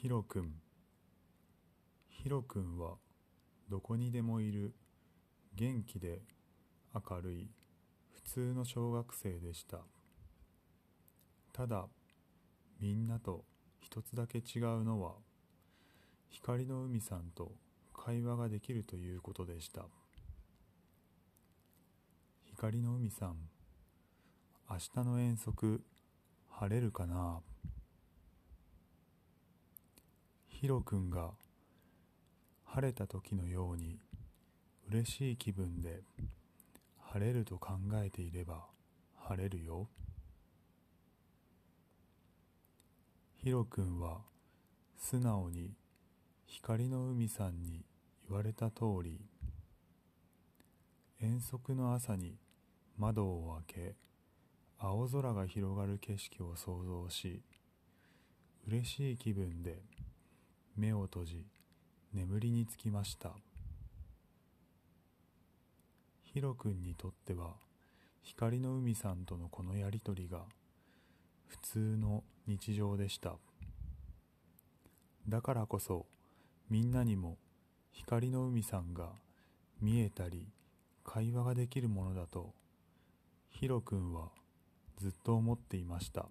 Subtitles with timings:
[0.00, 0.52] ヒロくん
[2.08, 2.98] ヒロくんは
[3.68, 4.72] どこにでもいる。
[5.56, 6.20] 元気で
[6.94, 7.50] 明るい。
[8.12, 9.78] 普通の小学生でした。
[11.52, 11.86] ただ
[12.78, 13.44] みんなと
[13.80, 15.14] 一つだけ違うのは
[16.28, 17.50] 光の海さんと
[17.92, 19.86] 会話ができるということでした。
[22.44, 23.36] 光の海さん
[24.70, 25.82] 明日の遠足
[26.50, 27.40] 晴れるかな？
[30.60, 31.30] ヒロ君が
[32.64, 34.00] 晴れた時のように
[34.90, 36.00] 嬉しい気分で
[37.12, 38.64] 晴れると考えていれば
[39.14, 39.86] 晴れるよ。
[43.36, 44.22] ヒロ君は
[44.96, 45.74] 素直に
[46.44, 47.84] 光の海さんに
[48.28, 49.20] 言われた通り
[51.20, 52.34] 遠足の朝に
[52.98, 53.94] 窓を開け
[54.76, 57.42] 青空が広がる景色を想像し
[58.66, 59.82] 嬉しい気分で
[60.78, 61.44] 目を閉じ
[62.14, 63.32] 眠りにつきました。
[66.22, 67.54] ヒロ君にとっては
[68.22, 70.44] 光の海さんとのこのやりとりが
[71.48, 73.34] 普通の日常でした。
[75.28, 76.06] だからこそ
[76.70, 77.38] みんなにも
[77.90, 79.10] 光の海さんが
[79.80, 80.46] 見えたり
[81.04, 82.54] 会話ができるものだと
[83.50, 84.28] ヒロ君は
[84.96, 86.28] ずっと思っていました。